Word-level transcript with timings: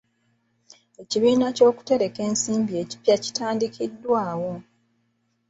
Ekibiina 1.01 1.47
ky'okutereka 1.57 2.19
ensimbi 2.29 2.73
ekipya 2.83 3.15
kitandikiddwawo. 3.23 4.53